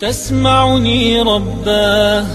تسمعني 0.00 1.22
رباه 1.22 2.26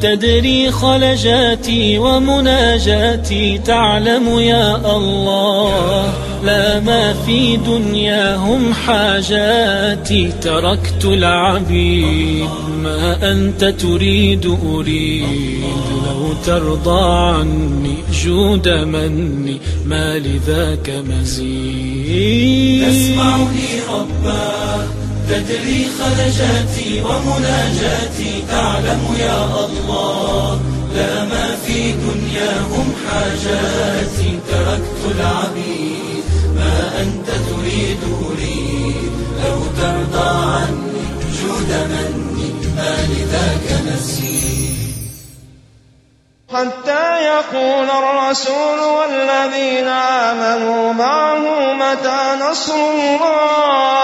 تدري 0.00 0.70
خلجاتي 0.70 1.98
ومناجاتي 1.98 3.58
تعلم 3.58 4.38
يا 4.38 4.96
الله 4.96 6.12
لا 6.44 6.80
ما 6.80 7.12
في 7.26 7.56
دنياهم 7.56 8.74
حاجاتي. 8.74 10.32
تركت 10.42 11.04
العبيد 11.04 12.48
ما 12.82 13.32
أنت 13.32 13.64
تريد 13.64 14.58
أريد 14.66 15.24
لو 16.06 16.32
ترضى 16.46 17.34
عني 17.34 17.96
جود 18.24 18.68
مني 18.68 19.58
ما 19.86 20.18
لذاك 20.18 20.90
مزيد. 21.08 22.88
تسمعني 22.88 23.80
رباه 23.90 25.03
تدري 25.28 25.90
خلجاتي 25.98 27.02
ومناجاتي 27.02 28.44
تعلم 28.50 29.02
يا 29.20 29.40
الله 29.64 30.60
لا 30.96 31.24
ما 31.24 31.56
في 31.66 31.92
دنياهم 31.92 32.94
حاجاتي. 33.04 34.30
تركت 34.48 35.02
العبيد 35.14 36.24
ما 36.56 36.74
أنت 37.02 37.28
تريد 37.48 38.00
أريد 38.26 39.12
لو 39.44 39.58
ترضى 39.78 40.30
عني 40.54 41.04
جود 41.38 41.70
مني 41.90 42.50
ما 42.76 42.92
لذاك 43.10 43.66
نسيت. 43.86 44.34
حتى 46.54 47.06
يقول 47.24 47.88
الرسول 47.90 48.80
والذين 48.96 49.88
آمنوا 50.28 50.92
معه 50.92 51.44
متى 51.74 52.22
نصر 52.42 52.74
الله؟ 52.74 54.03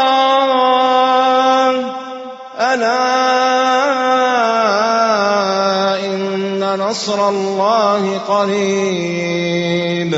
نصر 7.00 7.28
الله 7.28 8.18
قريب. 8.18 10.16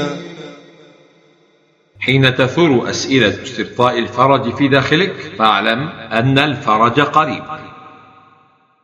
حين 2.00 2.34
تثور 2.34 2.90
أسئلة 2.90 3.42
استبطاء 3.42 3.98
الفرج 3.98 4.54
في 4.54 4.68
داخلك 4.68 5.32
فاعلم 5.38 5.88
أن 6.12 6.38
الفرج 6.38 7.00
قريب. 7.00 7.42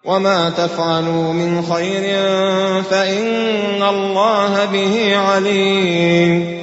وما 0.05 0.51
تفعلوا 0.51 1.33
من 1.33 1.63
خير 1.63 2.03
فإن 2.83 3.83
الله 3.83 4.65
به 4.65 5.17
عليم. 5.17 6.59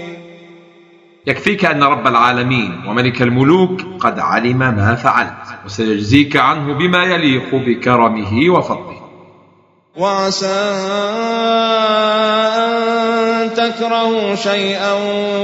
يكفيك 1.28 1.66
أن 1.66 1.84
رب 1.84 2.08
العالمين 2.08 2.84
وملك 2.88 3.22
الملوك 3.22 3.82
قد 4.00 4.20
علم 4.20 4.58
ما 4.58 4.96
فعلت 4.96 5.60
وسيجزيك 5.66 6.38
عنه 6.38 6.74
بما 6.74 7.04
يليق 7.04 7.56
بكرمه 7.56 8.50
وفضله. 8.50 9.05
وعسى 9.98 10.46
أن 12.56 13.54
تكرهوا 13.54 14.36
شيئا 14.36 14.94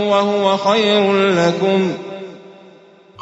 وهو 0.10 0.58
خير 0.58 1.14
لكم. 1.14 1.94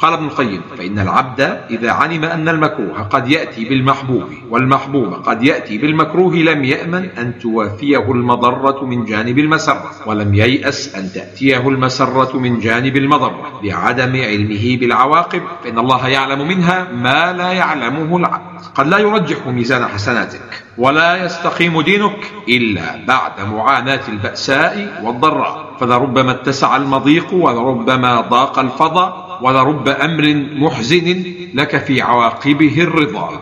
قال 0.00 0.12
ابن 0.12 0.24
القيم 0.24 0.62
فإن 0.78 0.98
العبد 0.98 1.40
إذا 1.70 1.90
علم 1.90 2.24
أن 2.24 2.48
المكروه 2.48 3.02
قد 3.02 3.28
يأتي 3.28 3.64
بالمحبوب 3.64 4.24
والمحبوب 4.50 5.12
قد 5.12 5.42
يأتي 5.42 5.78
بالمكروه 5.78 6.34
لم 6.34 6.64
يأمن 6.64 7.04
أن 7.18 7.38
توافيه 7.38 8.12
المضرة 8.12 8.84
من 8.84 9.04
جانب 9.04 9.38
المسرة 9.38 9.90
ولم 10.06 10.34
ييأس 10.34 10.94
أن 10.94 11.12
تأتيه 11.12 11.68
المسرة 11.68 12.38
من 12.38 12.60
جانب 12.60 12.96
المضرة 12.96 13.60
لعدم 13.62 14.16
علمه 14.16 14.76
بالعواقب 14.76 15.42
فإن 15.64 15.78
الله 15.78 16.08
يعلم 16.08 16.48
منها 16.48 16.92
ما 16.92 17.32
لا 17.32 17.52
يعلمه 17.52 18.16
العبد. 18.16 18.49
قد 18.74 18.86
لا 18.86 18.98
يرجح 18.98 19.46
ميزان 19.46 19.86
حسناتك 19.86 20.64
ولا 20.78 21.24
يستقيم 21.24 21.80
دينك 21.80 22.32
إلا 22.48 23.04
بعد 23.06 23.40
معاناة 23.40 24.00
البأساء 24.08 25.02
والضراء. 25.02 25.70
فلربما 25.80 26.30
اتسع 26.30 26.76
المضيق 26.76 27.34
ولربما 27.34 28.20
ضاق 28.20 28.58
الفضاء 28.58 29.38
ولرب 29.42 29.88
أمر 29.88 30.46
محزن 30.52 31.24
لك 31.54 31.84
في 31.84 32.02
عواقبه 32.02 32.82
الرضا. 32.82 33.40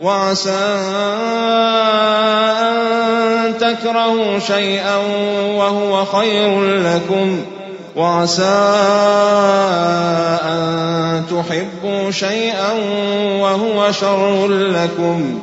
وعسى 0.00 0.50
أن 2.60 3.58
تكرهوا 3.58 4.38
شيئا 4.38 4.96
وهو 5.56 6.04
خير 6.04 6.60
لكم. 6.62 7.42
وعسى 7.96 8.54
أن 10.42 11.24
تحبوا 11.26 12.10
شيئا 12.10 12.72
وهو 13.42 13.92
شر 13.92 14.48
لكم. 14.48 15.42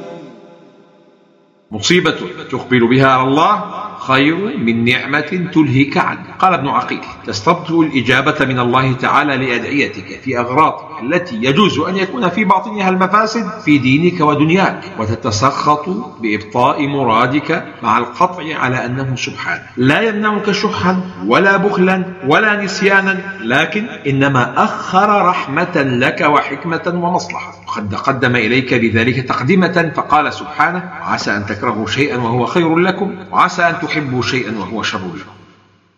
مصيبة 1.71 2.15
تقبل 2.51 2.87
بها 2.87 3.07
على 3.07 3.27
الله 3.27 3.63
خير 3.99 4.57
من 4.57 4.85
نعمة 4.85 5.49
تلهيك 5.53 5.97
عنه 5.97 6.25
قال 6.39 6.53
ابن 6.53 6.67
عقيل 6.67 7.01
تستبطئ 7.25 7.79
الإجابة 7.79 8.45
من 8.45 8.59
الله 8.59 8.93
تعالى 8.93 9.37
لأدعيتك 9.37 10.19
في 10.23 10.39
أغراضك 10.39 10.88
التي 11.03 11.35
يجوز 11.35 11.79
أن 11.79 11.97
يكون 11.97 12.29
في 12.29 12.43
باطنها 12.43 12.89
المفاسد 12.89 13.49
في 13.65 13.77
دينك 13.77 14.21
ودنياك 14.21 14.83
وتتسخط 14.99 15.89
بإبطاء 16.21 16.87
مرادك 16.87 17.65
مع 17.83 17.97
القطع 17.97 18.55
على 18.55 18.85
أنه 18.85 19.15
سبحانه 19.15 19.63
لا 19.77 20.01
يمنعك 20.01 20.51
شحا 20.51 21.01
ولا 21.27 21.57
بخلا 21.57 22.03
ولا 22.27 22.63
نسيانا 22.63 23.21
لكن 23.41 23.85
إنما 24.07 24.63
أخر 24.63 25.25
رحمة 25.25 25.75
لك 25.75 26.21
وحكمة 26.21 26.81
ومصلحة. 27.03 27.53
وقد 27.67 27.95
قدم 27.95 28.35
إليك 28.35 28.73
بذلك 28.73 29.19
تقدمة 29.19 29.91
فقال 29.95 30.33
سبحانه 30.33 30.89
عسى 31.01 31.35
أن 31.35 31.45
تكرهوا 31.45 31.87
شيئا 31.87 32.17
وهو 32.17 32.45
خير 32.45 32.77
لكم 32.77 33.15
وعسى 33.31 33.61
أن 33.61 33.79
تحبوا 33.79 34.21
شيئا 34.21 34.57
وهو 34.57 34.83
شر 34.83 34.97
لكم. 34.97 35.38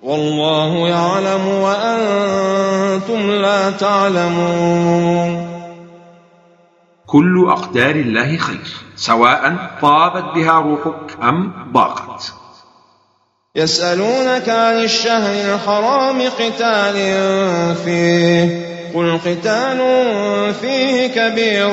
والله 0.01 0.88
يعلم 0.88 1.47
وأنتم 1.47 3.31
لا 3.31 3.72
تعلمون. 3.72 5.51
كل 7.07 7.47
أقدار 7.50 7.95
الله 7.95 8.38
خير 8.38 8.67
سواء 8.95 9.56
طابت 9.81 10.35
بها 10.35 10.59
روحك 10.59 11.17
أم 11.23 11.53
ضاقت 11.73 12.34
يسألونك 13.56 14.50
عن 14.50 14.84
الشهر 14.84 15.53
الحرام 15.53 16.22
قتال 16.22 16.95
فيه 17.85 18.72
قل 18.95 19.19
قتال 19.25 19.79
فيه 20.61 21.07
كبير 21.07 21.69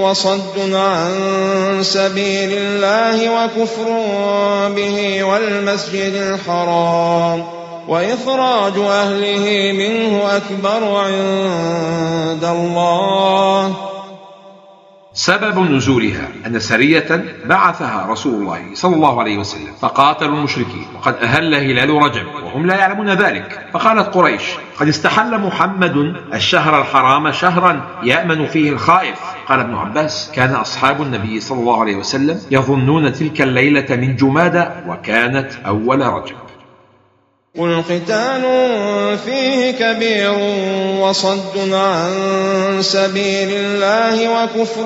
وصد 0.00 0.74
عن 0.74 1.12
سبيل 1.82 2.50
الله 2.52 3.44
وكفر 3.44 3.88
به 4.68 5.24
والمسجد 5.24 6.14
الحرام. 6.14 7.55
وإخراج 7.88 8.78
أهله 8.78 9.72
منه 9.72 10.36
أكبر 10.36 10.84
عند 10.96 12.44
الله. 12.44 13.76
سبب 15.14 15.58
نزولها 15.58 16.28
أن 16.46 16.58
سرية 16.60 17.24
بعثها 17.44 18.06
رسول 18.10 18.34
الله 18.34 18.60
صلى 18.74 18.94
الله 18.94 19.20
عليه 19.20 19.38
وسلم 19.38 19.72
فقاتلوا 19.80 20.36
المشركين 20.36 20.86
وقد 20.96 21.14
أهل 21.22 21.54
هلال 21.54 21.90
رجب 21.90 22.26
وهم 22.44 22.66
لا 22.66 22.76
يعلمون 22.76 23.10
ذلك. 23.10 23.66
فقالت 23.72 24.14
قريش 24.14 24.42
قد 24.80 24.88
استحل 24.88 25.38
محمد 25.38 25.96
الشهر 26.34 26.80
الحرام 26.80 27.32
شهرا 27.32 27.80
يأمن 28.02 28.46
فيه 28.46 28.70
الخائف. 28.70 29.20
قال 29.48 29.60
ابن 29.60 29.74
عباس 29.74 30.32
كان 30.34 30.54
أصحاب 30.54 31.02
النبي 31.02 31.40
صلى 31.40 31.60
الله 31.60 31.80
عليه 31.80 31.96
وسلم 31.96 32.40
يظنون 32.50 33.12
تلك 33.12 33.42
الليلة 33.42 33.96
من 33.96 34.16
جمادى 34.16 34.64
وكانت 34.88 35.52
أول 35.66 36.00
رجب. 36.00 36.36
قل 37.58 37.82
قتال 37.82 38.42
فيه 39.24 39.70
كبير 39.70 40.34
وصد 41.00 41.72
عن 41.72 42.12
سبيل 42.80 43.48
الله 43.50 44.42
وكفر 44.42 44.84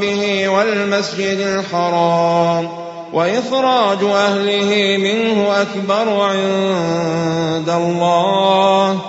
به 0.00 0.48
والمسجد 0.48 1.38
الحرام 1.38 2.68
وإخراج 3.12 3.98
أهله 4.04 4.96
منه 4.98 5.60
أكبر 5.62 6.20
عند 6.20 7.68
الله 7.68 9.00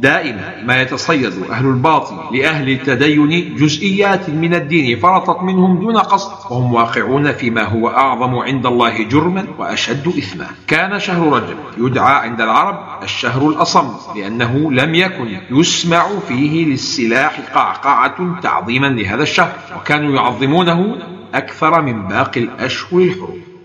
دائما 0.00 0.62
ما 0.64 0.82
يتصيد 0.82 1.32
أهل 1.50 1.66
الباطل 1.66 2.36
لأهل 2.36 2.68
التدين 2.68 3.54
جزئيات 3.54 4.30
من 4.30 4.54
الدين 4.54 4.98
فرطت 4.98 5.42
منهم 5.42 5.80
دون 5.80 5.96
قصد 5.96 6.52
وهم 6.52 6.72
واقعون 6.72 7.32
فيما 7.32 7.62
هو 7.62 7.88
أعظم 7.88 8.34
عند 8.34 8.66
الله 8.66 9.02
جرما 9.02 9.46
وأشد 9.58 10.08
إثما. 10.08 10.46
كان 10.66 11.00
شهر 11.00 11.32
رجب 11.32 11.56
يدعى 11.78 12.14
عند 12.14 12.40
العرب 12.40 13.02
الشهر 13.02 13.48
الأصم 13.48 13.88
لأنه 14.16 14.72
لم 14.72 14.94
يكن 14.94 15.38
يسمع 15.50 16.08
فيه 16.28 16.64
للسلاح 16.66 17.40
قعقعة 17.54 18.40
تعظيما 18.40 18.86
لهذا 18.86 19.22
الشهر 19.22 19.52
وكانوا 19.76 20.16
يعظمونه 20.16 20.96
أكثر 21.34 21.82
من 21.82 22.08
باقي 22.08 22.40
الأشهر 22.40 23.00
الحرم 23.00 23.55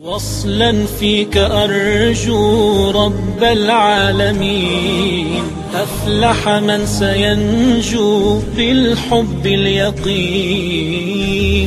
وصلا 0.00 0.86
فيك 1.00 1.36
أرجو 1.36 2.90
رب 2.90 3.42
العالمين. 3.42 5.42
أفلح 5.74 6.48
من 6.48 6.86
سينجو 6.86 8.40
بالحب 8.56 9.46
اليقين. 9.46 10.88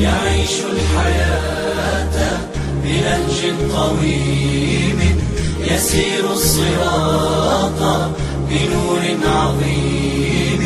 يعيش 0.02 0.56
الحياة 0.74 2.38
بنهج 2.84 3.40
قويم 3.76 5.00
يسير 5.72 6.24
الصراط 6.34 7.82
بنور 8.50 9.02
عظيم. 9.26 10.64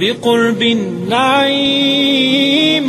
بقرب 0.00 0.62
نعيم. 1.08 2.88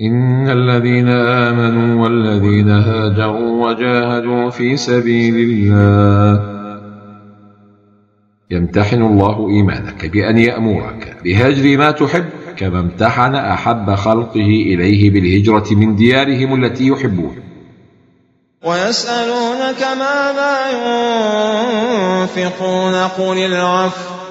إن 0.00 0.48
الذين 0.48 1.08
آمنوا 1.08 2.02
والذين 2.02 2.70
هاجروا 2.70 3.68
وجاهدوا 3.68 4.50
في 4.50 4.76
سبيل 4.76 5.34
الله 5.34 6.54
يمتحن 8.50 9.02
الله 9.02 9.48
إيمانك 9.50 10.06
بأن 10.06 10.38
يأمرك 10.38 11.16
بهجر 11.24 11.78
ما 11.78 11.90
تحب 11.90 12.24
كما 12.56 12.80
امتحن 12.80 13.34
أحب 13.34 13.94
خلقه 13.94 14.46
إليه 14.66 15.10
بالهجرة 15.10 15.74
من 15.74 15.96
ديارهم 15.96 16.64
التي 16.64 16.86
يحبون. 16.86 17.36
ويسألونك 18.62 19.82
ماذا 19.98 20.70
ينفقون 22.20 22.94
قل 22.94 23.38
العفو. 23.38 24.23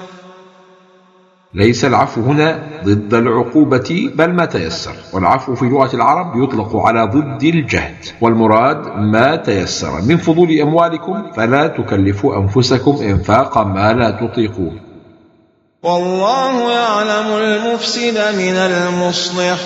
ليس 1.54 1.84
العفو 1.84 2.20
هنا 2.20 2.62
ضد 2.84 3.14
العقوبة 3.14 4.10
بل 4.14 4.32
ما 4.32 4.44
تيسر. 4.44 4.94
والعفو 5.12 5.54
في 5.54 5.64
لغة 5.64 5.96
العرب 5.96 6.42
يطلق 6.42 6.76
على 6.76 7.04
ضد 7.04 7.42
الجهد. 7.42 7.96
والمراد 8.20 8.98
ما 8.98 9.36
تيسر. 9.36 10.02
من 10.02 10.16
فضول 10.16 10.60
أموالكم 10.60 11.32
فلا 11.36 11.66
تكلفوا 11.66 12.36
أنفسكم 12.36 12.98
إنفاق 13.02 13.58
ما 13.58 13.92
لا 13.92 14.10
تطيقون. 14.10 14.80
والله 15.82 16.72
يعلم 16.72 17.26
المفسد 17.36 18.18
من 18.38 18.56
المصلح. 18.56 19.58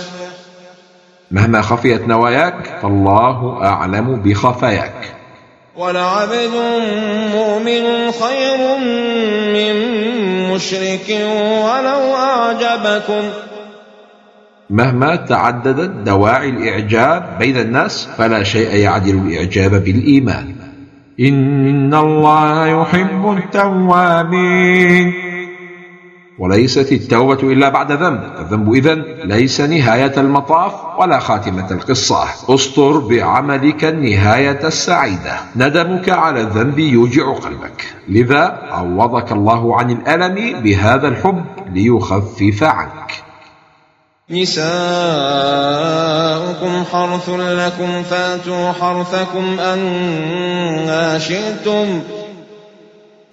مهما 1.30 1.62
خفيت 1.62 2.08
نواياك 2.08 2.78
فالله 2.82 3.64
أعلم 3.64 4.16
بخفاياك. 4.16 5.17
ولعبد 5.78 6.50
مؤمن 7.34 8.10
خير 8.10 8.78
من 9.54 9.74
مشرك 10.54 11.08
ولو 11.64 12.14
أعجبكم. 12.14 13.28
مهما 14.70 15.16
تعددت 15.16 15.90
دواعي 15.90 16.48
الإعجاب 16.48 17.38
بين 17.38 17.56
الناس 17.56 18.08
فلا 18.18 18.42
شيء 18.42 18.74
يعدل 18.74 19.14
الإعجاب 19.14 19.70
بالإيمان. 19.84 20.54
إن 21.20 21.94
الله 21.94 22.66
يحب 22.66 23.38
التوابين. 23.38 25.27
وليست 26.38 26.92
التوبة 26.92 27.52
إلا 27.52 27.68
بعد 27.68 27.92
ذنب. 27.92 28.20
الذنب 28.40 28.74
إذن 28.74 29.04
ليس 29.24 29.60
نهاية 29.60 30.12
المطاف 30.16 30.72
ولا 30.98 31.18
خاتمة 31.18 31.70
القصة. 31.70 32.24
أسطر 32.48 32.98
بعملك 32.98 33.84
النهاية 33.84 34.66
السعيدة. 34.66 35.40
ندمك 35.56 36.08
على 36.08 36.40
الذنب 36.40 36.78
يوجع 36.78 37.32
قلبك. 37.32 37.94
لذا 38.08 38.58
عوضك 38.70 39.32
الله 39.32 39.78
عن 39.78 39.90
الألم 39.90 40.60
بهذا 40.60 41.08
الحب 41.08 41.44
ليخفف 41.72 42.62
عنك. 42.62 43.12
نساؤكم 44.30 44.64
حرث 46.92 47.28
لكم 47.28 48.02
فاتوا 48.02 48.72
حرثكم 48.72 49.60
أنا 49.60 51.18
شئتم. 51.18 52.02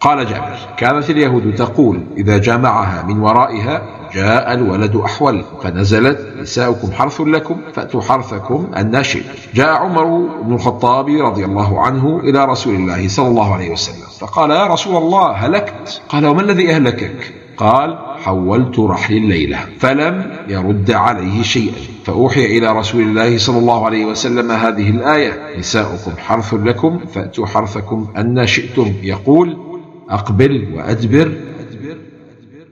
قال 0.05 0.25
جابر 0.25 0.57
كانت 0.77 1.09
اليهود 1.09 1.55
تقول 1.55 2.03
إذا 2.17 2.37
جامعها 2.37 3.03
من 3.03 3.19
ورائها 3.19 3.81
جاء 4.13 4.53
الولد 4.53 4.95
أحول 4.95 5.43
فنزلت 5.63 6.33
نساؤكم 6.39 6.91
حرث 6.91 7.21
لكم 7.21 7.57
فأتوا 7.73 8.01
حرثكم 8.01 8.67
أن 8.77 9.03
شئتم 9.03 9.33
جاء 9.53 9.69
عمر 9.69 10.05
بن 10.43 10.53
الخطاب 10.53 11.09
رضي 11.09 11.45
الله 11.45 11.81
عنه 11.81 12.19
إلى 12.23 12.45
رسول 12.45 12.75
الله 12.75 13.07
صلى 13.07 13.27
الله 13.27 13.53
عليه 13.53 13.71
وسلم 13.71 14.07
فقال 14.19 14.51
يا 14.51 14.67
رسول 14.67 14.95
الله 14.95 15.31
هلكت. 15.31 16.01
قال 16.09 16.25
وما 16.25 16.41
الذي 16.41 16.71
أهلكك؟ 16.71 17.33
قال 17.57 17.97
حولت 18.23 18.79
رحل 18.79 19.13
الليلة 19.13 19.59
فلم 19.79 20.31
يرد 20.47 20.91
عليه 20.91 21.43
شيئا. 21.43 21.81
فأوحي 22.05 22.45
إلى 22.57 22.79
رسول 22.79 23.01
الله 23.01 23.37
صلى 23.37 23.57
الله 23.57 23.85
عليه 23.85 24.05
وسلم 24.05 24.51
هذه 24.51 24.89
الآية 24.89 25.59
نساؤكم 25.59 26.11
حرث 26.17 26.53
لكم 26.53 26.99
فأتوا 27.13 27.45
حرثكم 27.45 28.07
أن 28.17 28.47
شئتم 28.47 28.93
يقول 29.03 29.74
أقبل 30.09 30.73
وأدبر 30.73 31.31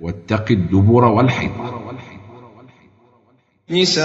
واتق 0.02 0.46
الدبر 0.52 1.06
والحيطة 1.06 1.84
نساؤكم 3.70 4.04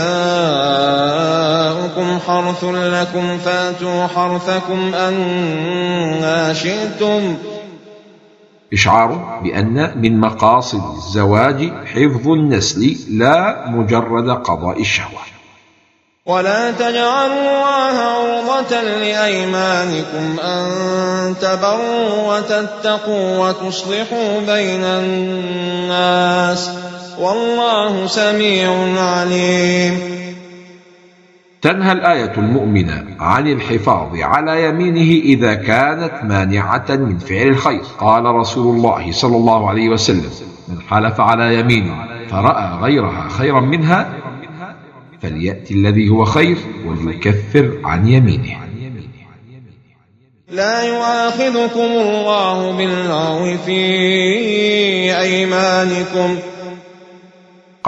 حرث 2.27 2.65
لكم 2.65 3.39
فاتوا 3.39 4.07
حرثكم 4.07 4.95
أنا 4.95 6.53
شئتم. 6.53 7.37
إشعار 8.73 9.41
بأن 9.45 9.99
من 10.03 10.21
مقاصد 10.21 10.97
الزواج 10.97 11.73
حفظ 11.87 12.29
النسل 12.29 12.97
لا 13.19 13.69
مجرد 13.71 14.31
قضاء 14.31 14.81
الشهوة. 14.81 15.38
ولا 16.29 16.71
تجعلوا 16.71 17.41
الله 17.41 17.97
عرضة 18.01 18.83
لأيمانكم 18.83 20.41
أن 20.41 20.67
تبروا 21.41 22.37
وتتقوا 22.37 23.49
وتصلحوا 23.49 24.41
بين 24.47 24.85
الناس 24.85 26.71
والله 27.19 28.07
سميع 28.07 28.71
عليم. 29.01 30.01
تنهى 31.63 31.93
الآية 31.93 32.33
المؤمن 32.39 32.91
عن 33.21 33.49
الحفاظ 33.49 34.09
على 34.15 34.65
يمينه 34.65 35.23
إذا 35.25 35.55
كانت 35.55 36.13
مانعة 36.25 36.87
من 36.89 37.19
فعل 37.19 37.47
الخير. 37.47 37.83
قال 37.99 38.25
رسول 38.25 38.77
الله 38.77 39.13
صلى 39.13 39.37
الله 39.37 39.69
عليه 39.69 39.89
وسلم 39.89 40.31
من 40.69 40.81
حلف 40.91 41.21
على 41.21 41.61
يمين 41.61 41.95
فرأى 42.31 42.79
غيرها 42.83 43.29
خيرا 43.29 43.61
منها 43.61 44.28
فليأتي 45.23 45.75
الذي 45.75 46.09
هو 46.09 46.25
خير 46.25 46.57
وليكفر 46.87 47.79
عن 47.85 48.09
يمينه. 48.09 48.69
لا 50.49 50.83
يؤاخذكم 50.83 51.81
الله 51.81 52.73
باللغو 52.73 53.57
في 53.67 53.81
أيمانكم. 55.21 56.39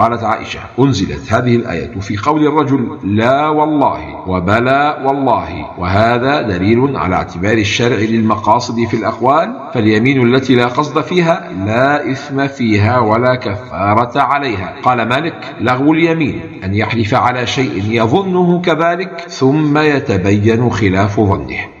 قالت 0.01 0.23
عائشة 0.23 0.59
أنزلت 0.79 1.33
هذه 1.33 1.55
الآية 1.55 1.99
في 1.99 2.17
قول 2.17 2.47
الرجل 2.47 2.97
لا 3.03 3.47
والله 3.47 4.29
وبلا 4.29 5.07
والله 5.07 5.67
وهذا 5.77 6.41
دليل 6.41 6.97
على 6.97 7.15
اعتبار 7.15 7.57
الشرع 7.57 7.97
للمقاصد 7.97 8.85
في 8.85 8.97
الأقوال 8.97 9.55
فاليمين 9.73 10.35
التي 10.35 10.55
لا 10.55 10.67
قصد 10.67 11.01
فيها 11.01 11.51
لا 11.65 12.11
إثم 12.11 12.47
فيها 12.47 12.99
ولا 12.99 13.35
كفارة 13.35 14.21
عليها. 14.21 14.75
قال 14.83 15.09
مالك 15.09 15.55
لغو 15.59 15.93
اليمين 15.93 16.41
أن 16.63 16.73
يحلف 16.73 17.13
على 17.13 17.47
شيء 17.47 17.83
يظنه 17.89 18.61
كذلك 18.61 19.25
ثم 19.29 19.77
يتبين 19.77 20.69
خلاف 20.69 21.19
ظنه. 21.19 21.80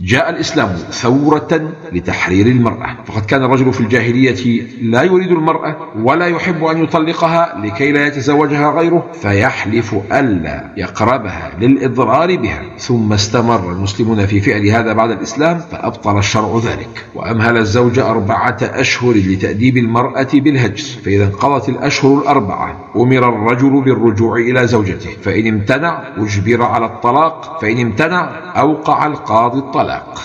جاء 0.00 0.30
الإسلام 0.30 0.68
ثورة 0.90 1.72
لتحرير 1.92 2.46
المرأة. 2.46 2.96
فقد 3.06 3.24
كان 3.24 3.44
الرجل 3.44 3.72
في 3.72 3.80
الجاهلية 3.80 4.62
لا 4.82 5.02
يريد 5.02 5.32
المرأة 5.32 5.76
ولا 6.02 6.26
يحب 6.26 6.64
أن 6.64 6.82
يطلقها 6.82 7.58
لكي 7.64 7.92
لا 7.92 8.06
يتزوجها 8.06 8.70
غيره 8.70 9.06
فيحلف 9.12 9.96
ألا 10.12 10.72
يقربها 10.76 11.52
للإضرار 11.60 12.36
بها. 12.36 12.62
ثم 12.78 13.12
استمر 13.12 13.72
المسلمون 13.72 14.26
في 14.26 14.40
فعل 14.40 14.66
هذا 14.66 14.92
بعد 14.92 15.10
الإسلام 15.10 15.58
فأبطل 15.58 16.18
الشرع 16.18 16.60
ذلك. 16.64 17.04
وأمهل 17.14 17.56
الزوج 17.56 17.98
أربعة 17.98 18.58
أشهر 18.62 19.12
لتأديب 19.14 19.76
المرأة 19.76 20.28
بالهجر 20.34 20.84
فإذا 21.04 21.24
انقضت 21.24 21.68
الأشهر 21.68 22.18
الأربعة 22.18 22.76
أمر 22.96 23.28
الرجل 23.28 23.80
بالرجوع 23.80 24.36
إلى 24.36 24.66
زوجته. 24.66 25.10
فإن 25.22 25.46
امتنع 25.46 26.02
أجبر 26.16 26.62
على 26.62 26.86
الطلاق. 26.86 27.58
فإن 27.62 27.80
امتنع 27.80 28.30
أوقع 28.56 29.06
القاضي 29.06 29.58
الطلاق. 29.58 29.87
الطلاق 29.88 30.18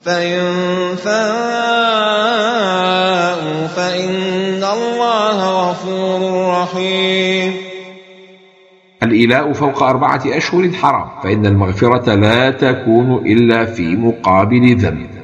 فإن 0.00 0.40
فاءوا 0.96 1.26
فإن 3.66 4.64
الله 4.64 5.70
غفور 5.70 6.50
رحيم. 6.62 7.56
الإيلاء 9.02 9.52
فوق 9.52 9.82
أربعة 9.82 10.22
أشهر 10.26 10.70
حرام 10.72 11.08
فإن 11.22 11.46
المغفرة 11.46 12.14
لا 12.14 12.50
تكون 12.50 13.26
إلا 13.26 13.64
في 13.64 13.96
مقابل 13.96 14.76
ذنب. 14.76 15.15